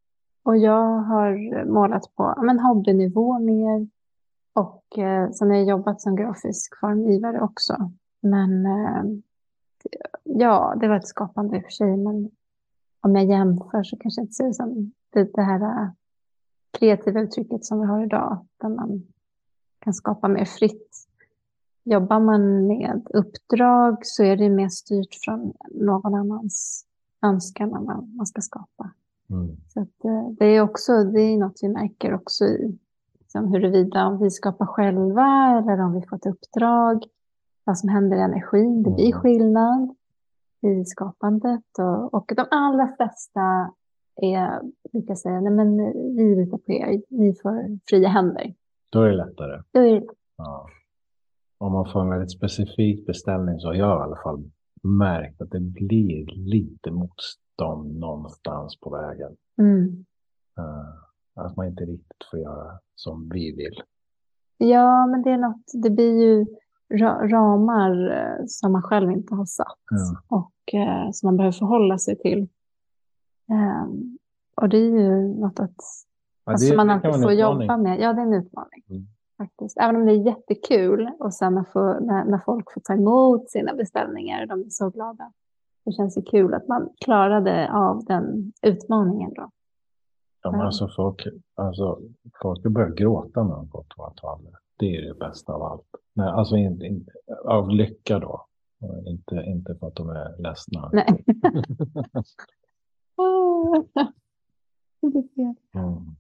[0.42, 3.88] Och jag har målat på men hobbynivå mer.
[4.53, 7.92] Och eh, sen har jag jobbat som grafisk formgivare också.
[8.21, 9.03] Men eh,
[10.25, 11.97] ja, det var ett skapande i och för sig.
[11.97, 12.31] Men
[13.01, 15.88] om jag jämför så kanske jag inte ser det som det, det här eh,
[16.71, 18.47] kreativa uttrycket som vi har idag.
[18.61, 19.03] Där man
[19.79, 20.95] kan skapa mer fritt.
[21.85, 26.85] Jobbar man med uppdrag så är det mer styrt från någon annans
[27.23, 28.91] önskan om vad man ska skapa.
[29.31, 29.57] Mm.
[29.69, 32.79] Så eh, det är också det är något vi märker också i
[33.19, 37.05] liksom, huruvida om vi skapar själva eller om vi får ett uppdrag.
[37.65, 38.83] Vad som händer i energin.
[38.83, 39.21] Det blir Mm.
[39.21, 39.95] skillnad
[40.61, 41.79] i skapandet.
[41.79, 43.73] Och, och de allra flesta
[44.19, 44.61] är,
[44.93, 45.77] brukar säga, nej men
[46.17, 47.03] vi litar på er.
[47.09, 48.55] Ni får fria händer.
[48.91, 49.63] Då är det lättare.
[49.73, 50.69] Då är det, Ja.
[51.59, 54.51] Om man får en väldigt specifik beställning så har jag i alla fall
[54.83, 59.37] märkt att det blir lite motstånd någonstans på vägen.
[59.59, 60.05] mm.
[60.59, 63.83] Eh, att man inte riktigt får göra som vi vill.
[64.59, 66.47] Ja, men det är något, det blir ju
[66.99, 69.79] ra ramar eh, som man själv inte har satt.
[69.91, 70.37] Ja.
[70.37, 72.49] och eh, som man behöver förhålla sig till.
[73.51, 74.19] Ehm,
[74.57, 75.77] och det är ju något att,
[76.45, 78.01] Ja, alltså, det- man det alltid får jobba med.
[78.01, 78.85] Ja, det är en utmaning.
[78.91, 79.07] Mm.
[79.39, 79.79] Faktiskt.
[79.79, 83.51] Även om det är jättekul och sen när, få, när, när folk får ta emot
[83.51, 85.33] sina beställningar och de är så glada.
[85.85, 89.51] Det känns ju kul att man klarade av den utmaningen då.
[90.43, 91.99] Ja, men alltså folk, alltså
[92.43, 94.59] folk har börjat gråta när de fått tavlor.
[94.77, 95.87] Det är det bästa av allt.
[96.15, 97.13] Nej, alltså inte, inte,
[97.45, 98.47] av lycka då.
[99.07, 100.91] Inte, inte för att de är ledsna.
[100.93, 101.25] Nej.
[105.75, 106.17] Mm.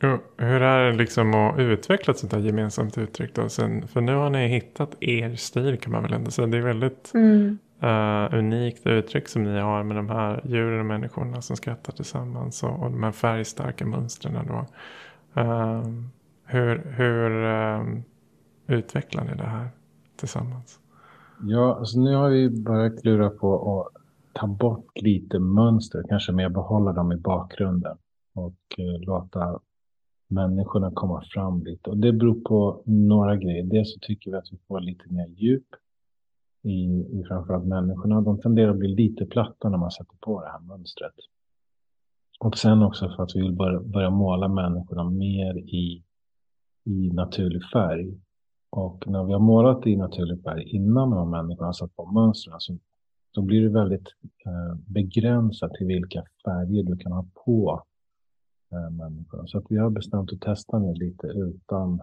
[0.36, 3.48] Hur är det liksom att utveckla ett sånt här gemensamt uttryck då?
[3.48, 6.46] Sen, för nu har ni hittat er stil kan man väl ändå säga.
[6.46, 7.58] Det är väldigt Mm.
[7.80, 12.62] eh, unikt uttryck som ni har med de här djuren och människorna som skrattar tillsammans.
[12.62, 14.66] Och, och de här färgstarka mönstren då.
[15.40, 16.08] Ehm,
[16.44, 18.02] hur hur ehm,
[18.66, 19.68] utvecklar ni det här
[20.16, 20.78] tillsammans?
[21.42, 24.02] Ja, alltså nu har vi börjat klura på att
[24.34, 27.96] ta bort lite mönster, kanske mer behålla dem i bakgrunden
[28.34, 29.60] och eh, låta
[30.28, 31.90] människorna komma fram lite.
[31.90, 33.64] Och det beror på några grejer.
[33.64, 35.66] Dels så tycker vi att vi får lite mer djup
[36.62, 36.84] i,
[37.20, 38.20] i framförallt människorna.
[38.20, 41.14] De tenderar att bli lite platta när man sätter på det här mönstret.
[42.40, 46.04] Och sen också för att vi vill börja, börja måla människorna mer i,
[46.84, 48.14] i naturlig färg.
[48.70, 52.06] Och när vi har målat i naturlig färg innan de här människorna har satt på
[52.06, 52.78] mönstren så
[53.34, 54.08] då blir det väldigt
[54.46, 57.82] eh, begränsat till vilka färger du kan ha på
[58.72, 59.46] eh, människorna.
[59.46, 62.02] Så att vi har bestämt att testa nu lite utan,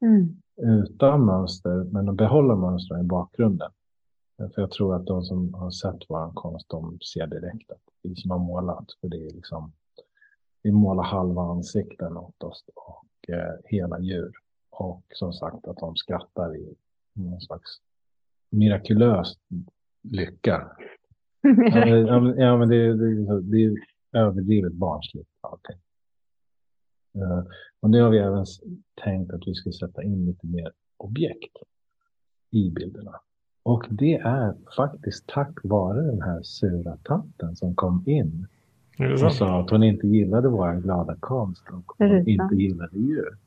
[0.00, 0.36] Mm.
[0.56, 3.70] utan mönster men att behålla mönstren i bakgrunden.
[4.36, 8.16] För jag tror att de som har sett vår konst de ser direkt att vi
[8.16, 8.86] som har målat.
[9.00, 9.72] För det är liksom,
[10.62, 14.32] vi målar halva ansikten åt oss och eh, hela djur.
[14.70, 16.74] Och som sagt att de skrattar i
[17.12, 17.80] någon slags
[18.50, 19.34] mirakulös
[20.10, 20.70] lycka.
[21.74, 23.74] Ja, men, ja, men- det, är- det, det är
[24.12, 25.76] överdrivet barnsligt allting.
[27.14, 27.44] Eh,
[27.80, 28.44] och nu har vi även
[29.04, 31.56] tänkt att vi ska sätta in lite mer objekt
[32.50, 33.12] i bilderna.
[33.62, 38.46] Och det är faktiskt tack vare den här sura tanten som kom in
[39.24, 42.28] och sa att hon inte gillade vår glada konst och hon Förutom?
[42.28, 43.38] inte gillade djur.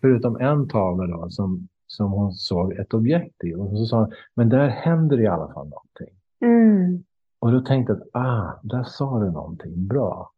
[0.00, 3.54] Förutom en tavla då som, som hon såg ett objekt i.
[3.54, 6.20] Och så sa hon, men där händer i alla fall någonting.
[6.40, 7.04] mm.
[7.38, 10.32] Och då tänkte jag att, ah, där sa du någonting bra.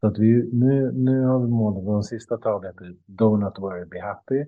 [0.00, 4.00] Så att vi, nu, nu har vi målat, den sista tavlan heter Donut Worry Be
[4.02, 4.44] Happy.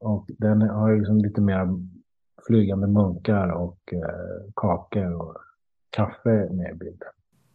[0.00, 1.68] Och den har ju liksom lite mer
[2.46, 5.36] flygande munkar och eh, kakor och
[5.90, 7.08] kaffe med i bilden.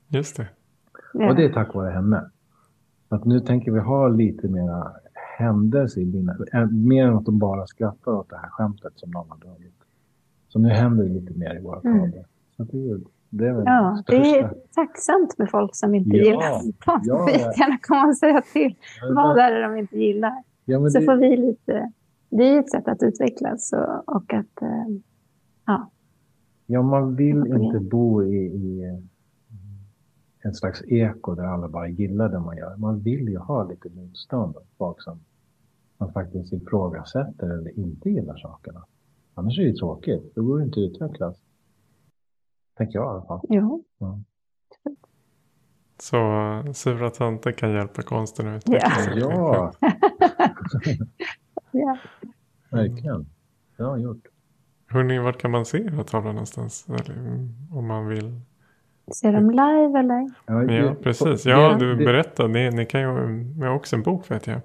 [0.08, 0.48] Just det.
[1.14, 2.32] Och det är tack vare henne.
[3.10, 4.94] Så att nu tänker vi ha lite mera
[5.42, 6.36] händelse i bilden.
[6.54, 9.74] Äh, Mer än att de bara skrattar åt det här skämtet som någon har dragit.
[10.48, 12.00] Så nu händer det lite mer i våra Mm.
[12.00, 12.26] tavlor.
[12.58, 16.24] Så det är, det är väl Ja, det är tacksamt med folk som inte Ja,
[16.24, 17.08] gillar konst.
[17.58, 18.76] ja, komma och säga till.
[19.16, 20.44] Vad är det de inte gillar?
[20.66, 21.92] Ja, Så det, får vi lite...
[22.30, 24.62] Det är ett sätt att utvecklas och, och att...
[24.62, 24.86] eh,
[25.66, 25.90] Ja.
[26.66, 29.00] ja, man vill inte bo i, i
[30.44, 32.76] en slags eko där alla bara gillar det man gör.
[32.78, 35.20] Man vill ju ha lite motstånd och folk som
[36.02, 38.86] man faktiskt ifrågasätter eller inte gillar sakerna.
[39.34, 40.36] Annars är det ju tråkigt.
[40.36, 41.38] Då går det inte att utvecklas.
[42.78, 43.42] Tänker jag i alla fall.
[43.50, 43.84] Jo.
[43.98, 44.20] Ja.
[46.02, 46.18] Så
[46.74, 49.08] sura tanter kan hjälpa konsten att utvecklas.
[49.16, 49.72] Ja.
[49.82, 49.90] Ja,
[51.72, 51.98] Ja.
[52.72, 53.26] verkligen.
[53.78, 54.24] Det har gjort.
[54.88, 56.86] Hörrni, vart kan man se era tavlor någonstans?
[56.90, 58.40] Eller, mm, om man vill.
[59.16, 60.32] Ser de live eller?
[60.46, 61.46] Ja, Ja, precis.
[61.46, 62.50] Ja, du berättade.
[62.50, 63.28] Ni, ni kan ju,
[63.58, 64.62] ni har också en bok vet jag.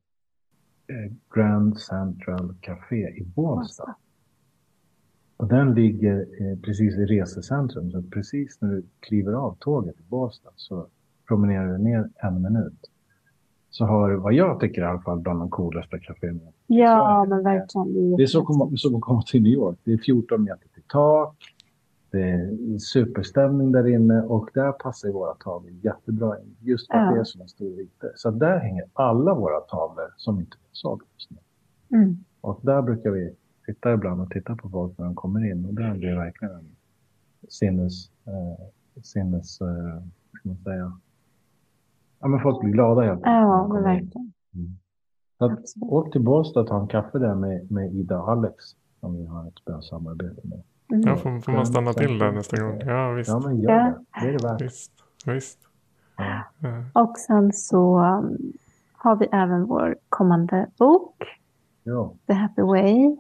[0.88, 3.96] eh, Grand Central Café i Båstad.
[5.38, 7.92] Och den ligger eh, precis i resecentrum.
[7.92, 10.88] Så precis när du kliver av tåget i Båstad så
[11.28, 12.90] promenerar du ner en minut.
[13.70, 16.40] Så har du, vad jag tycker i alla fall, bland de coolaste kaféerna.
[16.68, 18.16] Ja, men verkligen.
[18.16, 18.28] Det är
[18.78, 19.78] som att komma till New York.
[19.84, 21.36] Det är 14 meter till tak.
[22.12, 26.56] Det är superstämning där inne och där passar våra tavlor jättebra in.
[26.60, 27.14] Just för att Ja.
[27.14, 28.12] det är så stor ytor.
[28.16, 31.38] Så där hänger alla våra tavlor som inte finns sålt just nu.
[31.98, 32.18] Mm.
[32.42, 33.36] Och där brukar vi
[33.66, 35.66] sitta ibland och titta på folk när de kommer in.
[35.66, 36.76] Och där blir det verkligen en
[37.50, 38.12] sinnes...
[38.26, 38.66] Eh,
[39.04, 39.62] sinnes...
[39.62, 40.04] Eh,
[40.44, 41.00] man säga?
[42.20, 44.34] Ja, men folk blir glada helt enkelt Ja, men verkligen.
[45.38, 48.56] Så att, åk till Båstad och ta en kaffe där med, med Ida och Alex.
[49.00, 50.62] Som vi har ett bra samarbete med.
[50.92, 51.02] Mm.
[51.08, 52.80] Ja, får, får man stanna till där nästa gång?
[52.86, 53.30] Ja, visst.
[53.30, 53.84] Ja, men gör Ja.
[53.84, 54.22] det.
[54.22, 54.62] Det är det värt.
[54.62, 54.92] Visst.
[55.26, 55.60] visst.
[56.18, 57.02] Ja.
[57.04, 58.38] Och sen så um,
[58.94, 61.24] har vi även vår kommande bok,
[61.84, 62.14] Ja.
[62.28, 63.16] The Happy Way.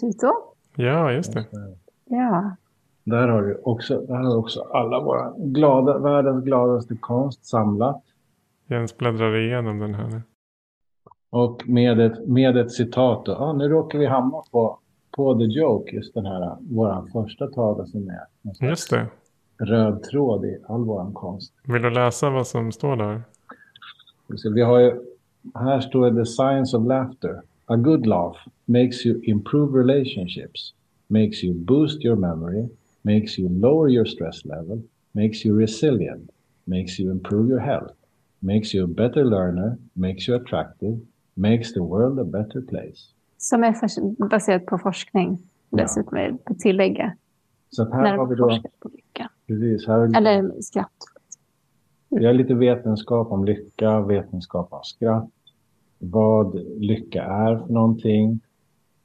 [0.00, 0.32] Tito.
[0.74, 1.46] ja, just det.
[2.04, 2.50] Ja,
[3.04, 8.02] Där har du också, där har du också alla våra glada, världens gladaste konst samlat.
[8.66, 10.22] Jens bläddrar igenom den här nu.
[11.30, 13.24] Och med ett, med ett citat.
[13.26, 13.34] Då.
[13.34, 14.78] Ah, nu råkar vi hamna på,
[15.10, 19.06] på The Joke, just den här, vår första tavla som är Just det.
[19.58, 21.52] röd tråd i all vår konst.
[21.64, 23.22] Vill du läsa vad som står där?
[24.54, 24.92] Vi har ju,
[25.54, 27.40] här står det The Science of Laughter.
[27.66, 30.74] A good laugh makes you improve relationships,
[31.06, 32.68] makes you boost your memory,
[33.02, 34.82] makes you lower your stress level,
[35.12, 36.30] makes you resilient,
[36.64, 37.92] makes you improve your health,
[38.40, 40.98] makes you a better learner, makes you attractive,
[41.36, 43.12] makes the world a better place.
[43.38, 45.38] Som är baserat på forskning.
[45.70, 45.78] Ja.
[45.82, 47.16] Dessutom är det på tillägga.
[47.70, 49.30] Så att här När har vi då, på lycka.
[49.46, 50.92] precis, här vi, Eller skratt.
[52.08, 55.30] vi har lite vetenskap om lycka, vetenskap om skratt,
[55.98, 58.40] vad lycka är för någonting.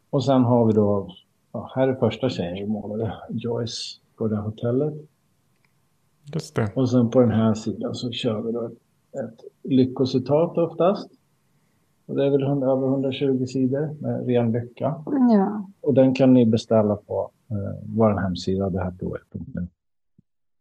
[0.10, 1.16] Och sen har vi då,
[1.52, 4.94] ja, här är första tjejen vi målade, Joyce på det här hotellet.
[6.34, 6.72] Just det.
[6.76, 8.66] Och sen på den här sidan så kör vi då
[9.24, 11.10] ett lyckocitat oftast.
[12.06, 15.04] Och det är väl 100, över 120 sidor med ren lycka.
[15.32, 19.68] Ja, Och den kan ni beställa på eh, vår hemsida, thehappyway.nu.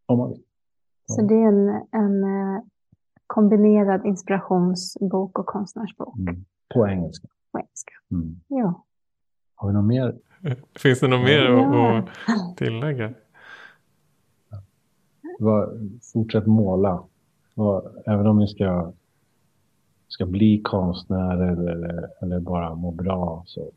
[0.06, 0.42] Om man vill.
[1.06, 2.62] så det är en, en eh,
[3.26, 6.44] kombinerad inspirationsbok och konstnärsbok Mm.
[6.74, 7.28] På engelska.
[7.52, 7.92] på engelska.
[8.10, 8.40] Mm.
[8.48, 8.84] Ja.
[9.54, 10.16] Har vi något mer?
[10.78, 11.98] Finns det något mer Ja.
[11.98, 13.14] att, att tillägga?
[15.38, 15.68] Vad,
[16.12, 17.02] fortsätt måla.
[17.54, 18.92] Vad, även om ni ska,
[20.12, 23.42] ska bli konstnärer eller, eller bara må bra.
[23.46, 23.70] Så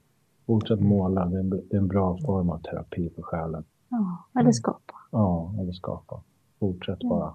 [0.45, 1.25] fortsätt måla.
[1.25, 3.63] Det är, en, det är en bra form av terapi för själen.
[3.89, 4.93] ja, eller skapa.
[5.11, 6.21] Ja, eller skapa.
[6.59, 7.33] Fortsätt bara.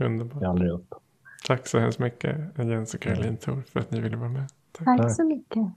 [0.00, 0.42] Underbart.
[0.42, 0.94] Ge aldrig upp.
[1.46, 4.48] Tack så hemskt mycket Jens och Caroline Thor för att ni ville vara med.
[4.72, 4.86] Tack.
[4.86, 5.16] Tack Tack.
[5.16, 5.68] så mycket.